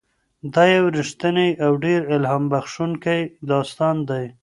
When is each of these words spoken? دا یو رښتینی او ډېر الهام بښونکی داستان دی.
دا 0.53 0.63
یو 0.75 0.85
رښتینی 0.97 1.49
او 1.65 1.71
ډېر 1.85 1.99
الهام 2.15 2.43
بښونکی 2.51 3.21
داستان 3.51 3.95
دی. 4.09 4.25